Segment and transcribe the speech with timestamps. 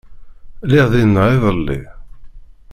[0.67, 1.79] Lliɣ dinna iḍelli.